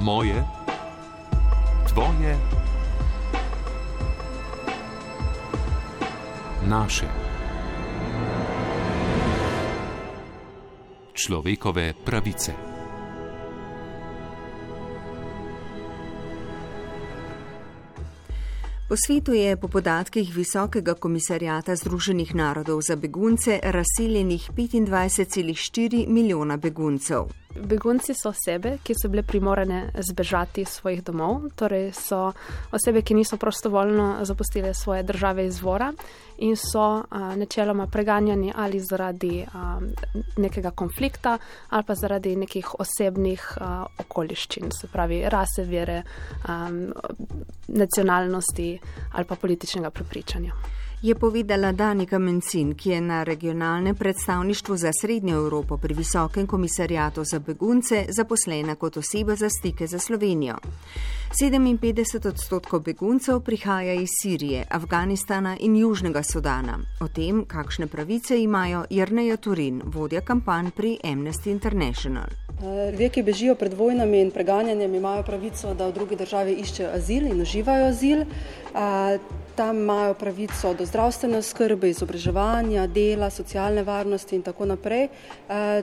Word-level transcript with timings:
Moje, 0.00 0.44
tvoje, 1.88 2.38
naše. 6.68 7.06
Človekove 11.12 11.94
pravice. 12.04 12.52
Po 18.88 18.96
svetu 18.96 19.32
je 19.32 19.56
po 19.56 19.68
podatkih 19.68 20.34
Visokega 20.34 20.94
komisarjata 20.94 21.76
Združenih 21.76 22.34
narodov 22.34 22.80
za 22.80 22.96
begunce 22.96 23.60
razseljenih 23.62 24.50
25,4 24.56 26.08
milijona 26.08 26.56
beguncev. 26.56 27.39
Begunci 27.54 28.14
so 28.14 28.28
osebe, 28.28 28.78
ki 28.82 28.94
so 28.94 29.08
bile 29.08 29.22
primorane 29.22 29.90
zbežati 29.98 30.62
iz 30.62 30.68
svojih 30.68 31.02
domov, 31.04 31.48
torej 31.58 31.90
so 31.92 32.32
osebe, 32.72 33.02
ki 33.02 33.14
niso 33.14 33.36
prostovoljno 33.36 34.24
zapustile 34.24 34.74
svoje 34.74 35.02
države 35.02 35.46
izvora 35.46 35.92
in 36.38 36.56
so 36.56 37.02
a, 37.10 37.36
načeloma 37.36 37.86
preganjani 37.86 38.52
ali 38.56 38.80
zaradi 38.80 39.46
a, 39.54 39.80
nekega 40.36 40.70
konflikta 40.70 41.38
ali 41.68 41.84
pa 41.84 41.94
zaradi 41.94 42.36
nekih 42.36 42.74
osebnih 42.78 43.58
a, 43.60 43.86
okoliščin, 43.98 44.70
se 44.80 44.88
pravi 44.92 45.24
rase, 45.28 45.64
vere, 45.64 46.02
a, 46.46 46.70
nacionalnosti 47.68 48.78
ali 49.12 49.24
pa 49.24 49.34
političnega 49.34 49.90
prepričanja 49.90 50.54
je 51.02 51.14
povedala 51.14 51.72
Danika 51.72 52.18
Mencin, 52.18 52.74
ki 52.74 52.90
je 52.90 53.00
na 53.00 53.22
regionalnem 53.22 53.96
predstavništvu 53.96 54.76
za 54.76 54.90
Srednjo 55.00 55.36
Evropo 55.36 55.76
pri 55.76 55.94
Visokem 55.94 56.46
komisarjatu 56.46 57.24
za 57.24 57.38
begunce 57.38 58.04
zaposlena 58.08 58.74
kot 58.74 58.96
oseba 58.96 59.34
za 59.34 59.48
stike 59.48 59.86
za 59.86 59.98
Slovenijo. 59.98 60.56
57 61.40 62.28
odstotkov 62.28 62.80
beguncev 62.80 63.40
prihaja 63.40 63.92
iz 63.94 64.08
Sirije, 64.22 64.66
Afganistana 64.70 65.56
in 65.60 65.76
Južnega 65.76 66.22
Sudana. 66.22 66.78
O 67.00 67.08
tem, 67.08 67.44
kakšne 67.44 67.86
pravice 67.86 68.42
imajo 68.42 68.84
Jrneja 68.90 69.36
Turin, 69.36 69.82
vodja 69.84 70.20
kampanj 70.20 70.70
pri 70.70 70.98
Amnesty 71.04 71.50
International. 71.50 72.26
Ljudje, 72.92 73.08
ki 73.08 73.22
bežijo 73.22 73.54
pred 73.54 73.72
vojnami 73.74 74.20
in 74.20 74.30
preganjanjem, 74.30 74.94
imajo 74.94 75.22
pravico, 75.22 75.74
da 75.74 75.86
v 75.86 75.92
drugi 75.92 76.16
državi 76.16 76.58
iščejo 76.60 76.90
azil 76.92 77.26
in 77.26 77.40
uživajo 77.40 77.86
azil. 77.86 78.26
Tam 79.60 79.76
imajo 79.76 80.14
pravico 80.14 80.70
do 80.74 80.86
zdravstvene 80.88 81.42
skrbe, 81.44 81.90
izobraževanja, 81.92 82.86
dela, 82.86 83.28
socialne 83.30 83.82
varnosti 83.84 84.32
in 84.38 84.44
tako 84.46 84.64
naprej, 84.70 85.10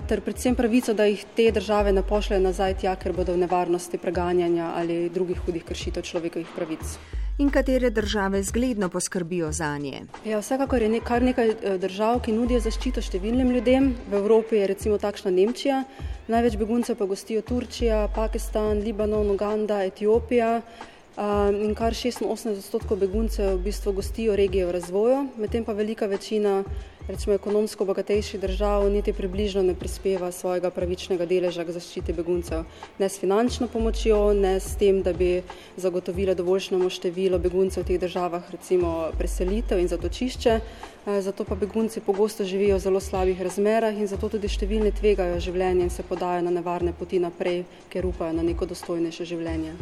ter 0.09 0.23
predvsem 0.25 0.57
pravico, 0.57 0.95
da 0.97 1.05
jih 1.05 1.21
te 1.37 1.51
države 1.53 1.93
ne 1.93 2.01
pošljajo 2.01 2.41
nazaj 2.41 2.73
tja, 2.81 2.95
ker 2.97 3.13
bodo 3.13 3.37
v 3.37 3.43
nevarnosti 3.45 4.01
preganjanja 4.01 4.71
ali 4.81 4.97
drugih 5.13 5.45
hudih 5.45 5.69
kršitev 5.69 6.09
človekovih 6.09 6.57
pravic 6.57 6.97
in 7.37 7.49
katere 7.49 7.89
države 7.89 8.43
zgledno 8.43 8.89
poskrbijo 8.89 9.51
za 9.51 9.77
nje. 9.77 10.01
Ja, 10.25 10.39
vsekakor 10.39 10.81
je 10.81 10.99
kar 10.99 11.23
nekaj 11.23 11.49
eh, 11.49 11.77
držav, 11.77 12.21
ki 12.25 12.33
nudijo 12.33 12.59
zaščito 12.59 13.01
številnim 13.01 13.51
ljudem. 13.53 13.91
V 14.09 14.17
Evropi 14.17 14.57
je 14.57 14.67
recimo 14.73 14.97
takšna 14.97 15.31
Nemčija, 15.31 15.83
največ 16.27 16.57
beguncev 16.57 16.97
pa 16.97 17.05
gostijo 17.05 17.41
Turčija, 17.41 18.07
Pakistan, 18.15 18.81
Libanon, 18.81 19.29
Uganda, 19.29 19.83
Etiopija. 19.85 20.61
In 21.17 21.73
kar 21.73 21.97
86 21.97 22.61
odstotkov 22.61 22.99
beguncev 23.01 23.57
v 23.57 23.63
bistvu 23.65 23.89
gostijo 23.97 24.35
regije 24.37 24.67
v 24.69 24.71
razvoju, 24.77 25.23
medtem 25.41 25.65
pa 25.65 25.73
velika 25.73 26.05
večina 26.05 26.61
recimo 27.07 27.35
ekonomsko 27.35 27.85
bogatejših 27.85 28.39
držav 28.39 28.89
niti 28.91 29.13
približno 29.13 29.63
ne 29.63 29.73
prispeva 29.75 30.31
svojega 30.31 30.69
pravičnega 30.69 31.25
deleža 31.25 31.63
k 31.65 31.73
zaščiti 31.73 32.13
beguncev. 32.13 32.65
Ne 32.99 33.09
s 33.09 33.17
finančno 33.19 33.67
pomočjo, 33.67 34.33
ne 34.33 34.59
s 34.59 34.75
tem, 34.77 35.01
da 35.01 35.13
bi 35.13 35.41
zagotovile 35.77 36.35
dovoljšnemo 36.35 36.89
število 36.89 37.39
beguncev 37.39 37.83
v 37.83 37.87
teh 37.87 37.99
državah, 37.99 38.51
recimo 38.51 39.09
preselitev 39.17 39.79
in 39.79 39.87
zatočišče. 39.87 40.59
Zato 41.23 41.45
pa 41.49 41.55
begunci 41.55 42.03
pogosto 42.05 42.45
živijo 42.45 42.75
v 42.77 42.83
zelo 42.83 42.99
slabih 42.99 43.41
razmerah 43.41 43.95
in 43.97 44.07
zato 44.07 44.29
tudi 44.29 44.51
številni 44.51 44.91
tvegajo 44.91 45.39
življenje 45.39 45.87
in 45.87 45.89
se 45.89 46.03
podajo 46.03 46.45
na 46.45 46.51
nevarne 46.51 46.93
poti 46.93 47.17
naprej, 47.19 47.63
ker 47.89 48.05
upajo 48.05 48.37
na 48.37 48.43
neko 48.43 48.69
dostojnejše 48.69 49.25
življenje. 49.25 49.73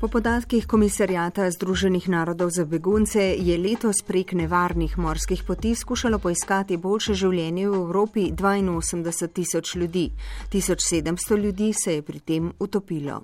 Po 0.00 0.08
podatkih 0.08 0.66
Komisarjata 0.66 1.50
Združenih 1.50 2.08
narodov 2.08 2.50
za 2.52 2.64
begunce 2.64 3.32
je 3.40 3.56
letos 3.58 4.02
prek 4.04 4.32
nevarnih 4.32 4.98
morskih 4.98 5.42
poti 5.42 5.74
skušalo 5.74 6.18
poiskati 6.18 6.76
boljše 6.76 7.14
življenje 7.14 7.68
v 7.68 7.74
Evropi 7.74 8.28
82 8.32 9.28
tisoč 9.32 9.74
ljudi. 9.74 10.10
1700 10.52 11.36
ljudi 11.36 11.72
se 11.72 11.94
je 11.94 12.02
pri 12.02 12.20
tem 12.20 12.52
utopilo. 12.58 13.22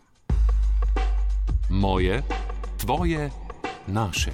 Moje, 1.71 2.23
tvoje, 2.81 3.31
naše. 3.87 4.33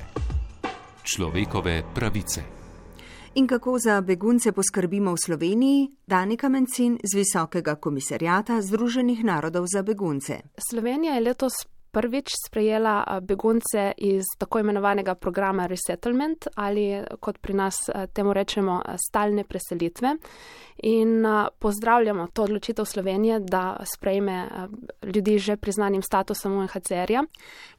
Človekove 1.03 1.83
pravice. 1.95 2.43
In 3.35 3.47
kako 3.47 3.79
za 3.79 4.01
begunce 4.01 4.53
poskrbimo 4.53 5.13
v 5.13 5.19
Sloveniji? 5.25 5.89
Danika 6.07 6.49
Mencin 6.49 6.99
z 7.03 7.19
Visokega 7.19 7.75
komisarjata 7.75 8.63
Združenih 8.63 9.25
narodov 9.25 9.67
za 9.67 9.83
begunce. 9.83 10.41
Slovenija 10.71 11.15
je 11.15 11.21
letos 11.21 11.53
prvič 11.91 12.29
sprejela 12.49 13.21
begunce 13.23 13.93
iz 13.97 14.25
tako 14.39 14.59
imenovanega 14.59 15.15
programa 15.15 15.67
Resettlement 15.67 16.47
ali 16.55 17.03
kot 17.21 17.39
pri 17.39 17.55
nas 17.55 17.77
temu 18.13 18.33
rečemo 18.33 18.83
stalne 19.09 19.45
preselitve. 19.45 20.17
In 20.83 21.25
pozdravljamo 21.59 22.27
to 22.33 22.43
odločitev 22.43 22.85
Slovenije, 22.85 23.41
da 23.41 23.77
sprejme 23.95 24.49
ljudi 25.03 25.39
že 25.39 25.57
priznanim 25.57 26.03
statusom 26.03 26.53
UNHCR-ja. 26.53 27.25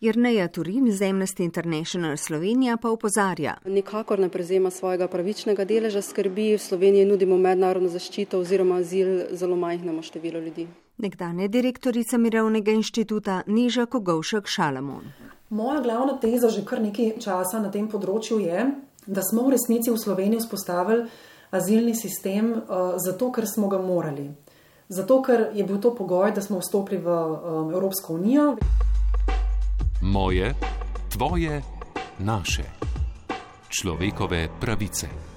Jrneja 0.02 0.48
Turim 0.48 0.92
z 0.92 1.02
Amnesty 1.06 1.44
International 1.44 2.18
Slovenija 2.18 2.78
pa 2.78 2.90
upozarja. 2.90 3.56
Nikakor 3.66 4.20
ne 4.20 4.30
prezema 4.30 4.70
svojega 4.72 5.08
pravičnega 5.08 5.66
deleža 5.66 6.02
skrbi, 6.02 6.54
v 6.54 6.60
Sloveniji 6.60 7.06
nudimo 7.06 7.38
mednarodno 7.38 7.90
zaščito 7.90 8.40
oziroma 8.40 8.76
azil 8.84 9.26
zelo 9.32 9.56
majhnemu 9.56 10.02
številu 10.04 10.40
ljudi 10.40 10.68
nekdanja 11.00 11.48
direktorica 11.48 12.18
Mirovnega 12.18 12.72
inštituta 12.72 13.42
Niža 13.48 13.86
Kogovšek 13.86 14.48
Šalamon. 14.48 15.12
Moja 15.50 15.82
glavna 15.82 16.20
teza 16.20 16.50
že 16.50 16.66
kar 16.66 16.82
nekaj 16.82 17.18
časa 17.24 17.60
na 17.60 17.72
tem 17.72 17.88
področju 17.90 18.40
je, 18.44 18.68
da 19.08 19.22
smo 19.26 19.48
v 19.48 19.56
resnici 19.56 19.90
v 19.90 19.98
Sloveniji 19.98 20.44
vzpostavili 20.44 21.08
azilni 21.52 21.96
sistem 21.96 22.52
uh, 22.54 22.94
zato, 23.02 23.32
ker 23.32 23.48
smo 23.48 23.68
ga 23.68 23.82
morali. 23.82 24.30
Zato, 24.90 25.22
ker 25.22 25.50
je 25.54 25.64
bil 25.64 25.80
to 25.82 25.94
pogoj, 25.96 26.32
da 26.34 26.42
smo 26.42 26.60
vstopili 26.62 27.02
v 27.02 27.10
um, 27.10 27.72
Evropsko 27.74 28.14
unijo. 28.14 28.56
Moje, 30.02 30.54
tvoje, 31.10 31.62
naše. 32.20 32.66
Človekove 33.70 34.48
pravice. 34.62 35.29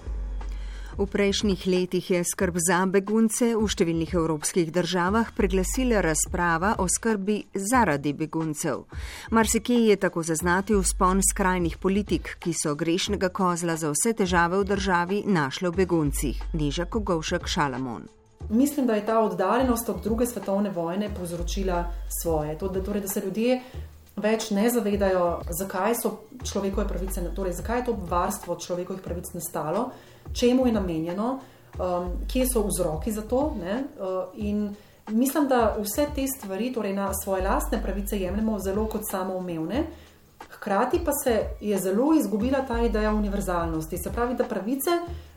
V 0.92 1.06
prejšnjih 1.08 1.66
letih 1.66 2.10
je 2.10 2.20
skrb 2.20 2.58
za 2.60 2.82
begunce 2.84 3.54
v 3.56 3.64
številnih 3.64 4.12
evropskih 4.12 4.68
državah 4.68 5.32
preglasila 5.32 6.02
razprava 6.04 6.74
o 6.84 6.84
skrbi 6.84 7.38
zaradi 7.56 8.12
beguncev. 8.12 8.84
Marsikje 9.32 9.88
je 9.88 9.96
tako 9.96 10.20
zaznati 10.20 10.76
vzpon 10.76 11.24
skrajnih 11.24 11.78
politik, 11.80 12.36
ki 12.36 12.52
so 12.52 12.76
grešnega 12.76 13.32
kozla 13.32 13.78
za 13.80 13.88
vse 13.94 14.12
težave 14.20 14.60
v 14.60 14.68
državi 14.68 15.22
našle 15.24 15.72
v 15.72 15.80
beguncih. 15.80 16.36
Niža 16.52 16.84
Kogovšek 16.84 17.48
Šalamon. 17.48 18.10
Mislim, 18.50 18.86
da 18.86 18.94
je 18.94 19.06
ta 19.06 19.20
oddaljenost 19.20 19.88
od 19.88 20.02
druge 20.04 20.26
svetovne 20.26 20.70
vojne 20.70 21.08
povzročila 21.14 21.86
svoje. 22.22 22.58
To, 22.58 22.68
da, 22.68 22.82
torej, 22.84 23.00
da 23.00 23.08
se 23.08 23.22
ljudje 23.24 23.62
več 24.16 24.50
ne 24.50 24.70
zavedajo, 24.70 25.42
zakaj 25.58 25.94
so 26.02 26.16
človekove 26.44 26.88
pravice, 26.88 27.22
torej 27.34 27.52
zakaj 27.52 27.78
je 27.78 27.84
to 27.84 27.98
varstvo 28.08 28.56
človekovih 28.60 29.02
pravic 29.02 29.32
nastalo 29.34 29.90
čemu 30.32 30.66
je 30.66 30.72
namenjeno, 30.72 31.38
um, 31.78 32.12
kje 32.32 32.46
so 32.52 32.66
vzroki 32.66 33.12
za 33.12 33.22
to. 33.22 33.54
Ne, 33.60 33.84
uh, 33.98 34.24
in 34.34 34.74
mislim, 35.08 35.48
da 35.48 35.76
vse 35.78 36.06
te 36.14 36.26
stvari, 36.26 36.72
torej 36.72 36.94
na 36.94 37.14
svoje 37.14 37.42
lastne 37.42 37.82
pravice, 37.82 38.18
jemljemo 38.18 38.58
zelo 38.58 38.86
kot 38.86 39.02
samoumevne. 39.10 39.84
Hkrati 40.50 41.00
pa 41.04 41.10
se 41.24 41.44
je 41.60 41.78
zelo 41.78 42.14
izgubila 42.14 42.66
ta 42.68 42.82
ideja 42.82 43.12
univerzalnosti. 43.12 43.98
Se 43.98 44.12
pravi, 44.12 44.34
da 44.34 44.44
pravice 44.44 44.90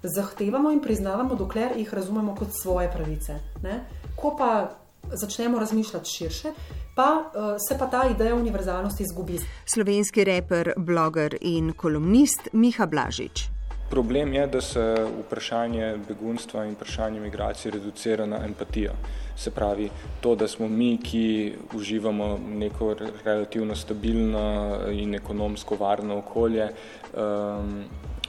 zahtevamo 0.03 0.71
in 0.71 0.81
priznavamo, 0.81 1.35
dokler 1.35 1.71
jih 1.77 1.93
razumemo 1.93 2.35
kot 2.35 2.47
svoje 2.61 2.91
pravice. 2.91 3.39
Ne? 3.63 3.85
Ko 4.15 4.35
pa 4.37 4.69
začnemo 5.11 5.59
razmišljati 5.59 6.09
širše, 6.09 6.51
pa 6.95 7.23
uh, 7.25 7.55
se 7.69 7.77
pa 7.79 7.87
ta 7.87 8.09
ideja 8.09 8.35
univerzalnosti 8.35 9.03
izgubi. 9.03 9.39
Slovenski 9.65 10.23
reper, 10.23 10.73
bloger 10.77 11.37
in 11.41 11.73
kolumnist 11.73 12.49
Miha 12.53 12.85
Blažič. 12.85 13.47
Problem 13.89 14.33
je, 14.33 14.47
da 14.47 14.61
se 14.61 14.95
vprašanje 15.25 15.97
begunstva 16.07 16.65
in 16.65 16.73
vprašanje 16.73 17.19
migracije 17.19 17.71
reducira 17.71 18.25
na 18.25 18.45
empatijo. 18.45 18.91
Se 19.35 19.51
pravi, 19.51 19.89
to, 20.21 20.35
da 20.35 20.47
smo 20.47 20.67
mi, 20.67 20.97
ki 20.97 21.53
uživamo 21.75 22.39
neko 22.47 22.95
relativno 23.25 23.75
stabilno 23.75 24.77
in 24.91 25.15
ekonomsko 25.15 25.75
varno 25.75 26.17
okolje, 26.17 26.69
um, 27.13 27.83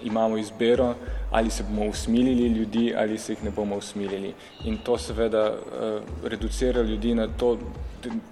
imamo 0.05 0.39
izbiro 0.39 0.95
ali 1.31 1.51
se 1.51 1.63
bomo 1.63 1.91
usmilili 1.91 2.49
ljudi 2.49 2.95
ali 2.97 3.19
se 3.19 3.33
jih 3.33 3.45
ne 3.45 3.51
bomo 3.51 3.77
usmilili. 3.77 4.35
In 4.65 4.79
to 4.79 4.99
seveda 4.99 5.53
uh, 5.53 6.29
reducira 6.29 6.83
ljudi 6.83 7.15
na 7.15 7.29
to, 7.29 7.59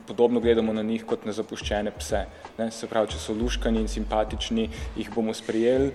podobno 0.06 0.41
gledamo 0.41 0.73
na 0.73 0.82
njih 0.82 1.05
kot 1.05 1.25
na 1.25 1.32
zapuščene 1.32 1.91
pse. 1.99 2.25
Ne, 2.59 2.71
se 2.71 2.87
pravi, 2.87 3.11
če 3.11 3.19
so 3.19 3.35
luškani 3.35 3.81
in 3.81 3.88
simpatični, 3.88 4.69
jih 4.97 5.11
bomo 5.15 5.35
sprejeli 5.35 5.91
uh, 5.91 5.94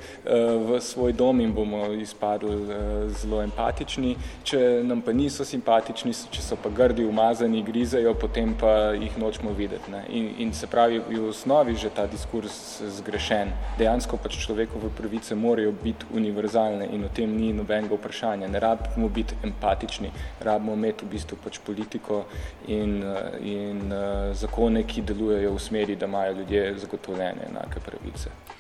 v 0.70 0.82
svoj 0.82 1.14
dom 1.14 1.40
in 1.40 1.54
bomo 1.54 1.86
izpadli 1.94 2.56
uh, 2.56 2.74
zelo 3.22 3.42
empatični. 3.44 4.16
Če 4.44 4.60
nam 4.84 5.02
pa 5.02 5.14
niso 5.14 5.46
simpatični, 5.46 6.14
če 6.32 6.44
so 6.44 6.58
pa 6.60 6.69
grdi, 6.76 7.06
umazani, 7.06 7.64
grizejo, 7.64 8.14
potem 8.14 8.54
pa 8.60 8.92
jih 8.94 9.18
nočemo 9.18 9.54
videti. 9.58 9.92
Ne. 9.92 10.04
In, 10.10 10.30
in 10.38 10.54
se 10.54 10.68
pravi, 10.68 11.00
v 11.00 11.30
osnovi 11.30 11.76
že 11.76 11.90
ta 11.90 12.08
diskurs 12.08 12.82
zgrešen. 12.82 13.54
Dejansko 13.78 14.18
pač 14.18 14.38
človekove 14.44 14.92
pravice 14.98 15.36
morajo 15.36 15.72
biti 15.84 16.06
univerzalne 16.14 16.90
in 16.94 17.04
o 17.04 17.10
tem 17.14 17.36
ni 17.38 17.54
nobenega 17.54 17.96
vprašanja. 17.96 18.48
Ne 18.48 18.60
rabimo 18.60 19.10
biti 19.10 19.36
empatični, 19.44 20.12
rabimo 20.42 20.74
imeti 20.74 21.06
v 21.06 21.14
bistvu 21.16 21.38
pač 21.44 21.60
politiko 21.66 22.26
in, 22.68 23.02
in 23.42 23.92
uh, 23.92 24.32
zakone, 24.34 24.84
ki 24.84 25.02
delujejo 25.02 25.56
v 25.56 25.60
smeri, 25.60 25.96
da 25.96 26.06
imajo 26.06 26.40
ljudje 26.42 26.74
zagotovljene 26.86 27.50
enake 27.50 27.80
pravice. 27.86 28.59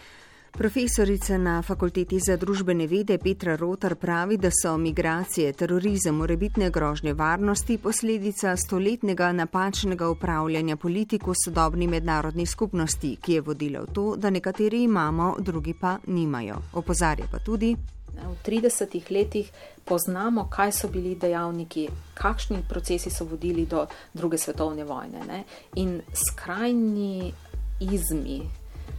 Profesorica 0.59 1.38
na 1.38 1.61
Fakulteti 1.61 2.17
za 2.19 2.35
družbene 2.38 2.83
vede 2.88 3.15
Petra 3.17 3.53
Rotar 3.56 3.94
pravi, 3.95 4.38
da 4.38 4.50
so 4.51 4.73
migracije, 4.77 5.53
terorizem, 5.53 6.15
morebitne 6.15 6.67
grožnje 6.69 7.13
varnosti 7.13 7.77
posledica 7.77 8.57
stoletnega 8.57 9.31
napačnega 9.31 10.09
upravljanja 10.09 10.75
politiko 10.75 11.33
sodobni 11.45 11.88
mednarodni 11.88 12.45
skupnosti, 12.45 13.15
ki 13.21 13.33
je 13.33 13.41
vodila 13.41 13.85
v 13.88 13.94
to, 13.94 14.06
da 14.17 14.29
nekateri 14.29 14.83
imamo, 14.83 15.35
drugi 15.39 15.73
pa 15.79 15.97
nimajo. 16.07 16.59
Opozarja 16.73 17.31
pa 17.31 17.39
tudi. 17.39 17.75
V 18.19 18.35
30 18.45 19.11
letih 19.11 19.51
poznamo, 19.85 20.50
kaj 20.51 20.71
so 20.71 20.91
bili 20.91 21.15
dejavniki, 21.15 21.88
kakšni 22.13 22.65
procesi 22.69 23.09
so 23.09 23.23
vodili 23.23 23.65
do 23.65 23.88
druge 24.13 24.38
svetovne 24.38 24.83
vojne. 24.83 25.23
Ne? 25.27 25.44
In 25.75 26.01
skrajni 26.13 27.31
izmi, 27.79 28.41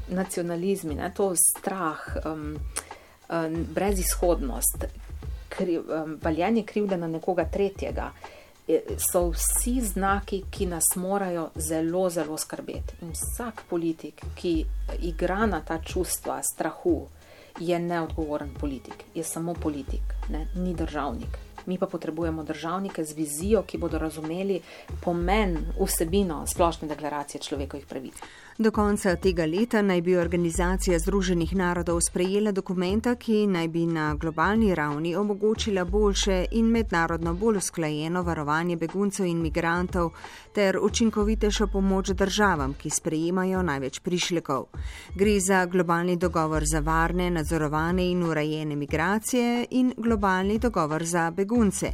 nacionalizmi, 0.08 0.94
ne, 0.94 1.12
to 1.14 1.32
strah, 1.36 2.00
um, 2.24 2.56
um, 3.28 3.66
brezizhodnost, 3.74 4.84
kri, 5.48 5.78
um, 5.78 6.18
valjenje 6.22 6.62
krivde 6.62 6.96
na 6.96 7.08
nekoga 7.08 7.44
tretjega, 7.44 8.12
so 9.12 9.30
vsi 9.30 9.80
znaki, 9.80 10.42
ki 10.50 10.66
nas 10.66 10.84
morajo 10.96 11.50
zelo, 11.54 12.10
zelo 12.10 12.38
skrbeti. 12.38 12.94
In 13.02 13.12
vsak 13.12 13.62
politik, 13.70 14.22
ki 14.34 14.64
igra 15.02 15.46
na 15.46 15.60
ta 15.60 15.80
čustva 15.82 16.42
strahu, 16.42 17.08
je 17.60 17.78
neodgovoren 17.78 18.54
politik, 18.60 19.04
je 19.14 19.24
samo 19.24 19.54
politik, 19.54 20.14
ne, 20.28 20.46
ni 20.54 20.74
državnik. 20.74 21.38
Mi 21.66 21.78
pa 21.78 21.86
potrebujemo 21.86 22.42
državnike 22.42 23.04
z 23.04 23.12
vizijo, 23.12 23.62
ki 23.62 23.78
bodo 23.78 23.98
razumeli 23.98 24.60
pomen, 25.00 25.58
vsebino 25.80 26.46
splošne 26.46 26.88
deklaracije 26.88 27.40
človekovih 27.40 27.86
pravic. 27.86 28.14
Do 28.60 28.70
konca 28.70 29.14
tega 29.16 29.46
leta 29.48 29.80
naj 29.82 30.02
bi 30.04 30.16
Organizacija 30.20 30.98
Združenih 30.98 31.54
narodov 31.56 32.02
sprejela 32.04 32.52
dokumenta, 32.52 33.14
ki 33.16 33.46
naj 33.48 33.68
bi 33.72 33.86
na 33.88 34.10
globalni 34.14 34.74
ravni 34.74 35.14
omogočila 35.16 35.84
boljše 35.84 36.44
in 36.50 36.66
mednarodno 36.68 37.32
bolj 37.34 37.56
usklajeno 37.56 38.22
varovanje 38.22 38.76
beguncev 38.76 39.26
in 39.26 39.40
migrantov 39.40 40.10
ter 40.52 40.76
učinkovitejšo 40.82 41.66
pomoč 41.72 42.10
državam, 42.10 42.74
ki 42.74 42.90
sprejemajo 42.90 43.62
največ 43.62 44.00
prišlekov. 44.00 44.66
Gre 45.16 45.40
za 45.40 45.64
globalni 45.66 46.16
dogovor 46.16 46.62
za 46.72 46.80
varne, 46.80 47.30
nadzorovane 47.30 48.10
in 48.10 48.22
urejene 48.22 48.76
migracije 48.76 49.66
in 49.70 49.94
globalni 49.96 50.58
dogovor 50.58 51.04
za 51.04 51.30
begunce. 51.30 51.92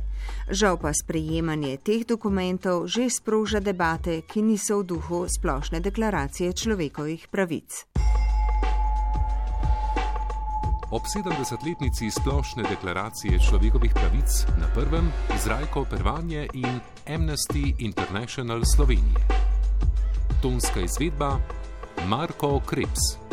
Žal 0.50 0.80
pa 0.82 0.90
sprejemanje 0.94 1.76
teh 1.76 2.02
dokumentov 2.06 2.88
že 2.88 3.06
sproža 3.10 3.60
debate, 3.60 4.20
ki 4.26 4.42
niso 4.42 4.80
v 4.80 4.84
duhu 4.84 5.26
splošne 5.30 5.80
deklaracije 5.80 6.55
človekovih 6.56 7.28
pravic. 7.28 7.84
Ob 10.90 11.02
70-letnici 11.02 12.08
splošne 12.10 12.64
deklaracije 12.64 13.36
človekovih 13.42 13.92
pravic 13.92 14.30
na 14.56 14.70
prvem 14.72 15.10
Izraelko 15.34 15.84
Pervanje 15.84 16.48
in 16.54 16.80
Amnesty 17.06 17.74
International 17.78 18.62
Slovenije. 18.64 19.20
Tonska 20.42 20.80
izvedba 20.80 21.36
Marko 22.06 22.60
Krebs. 22.64 23.25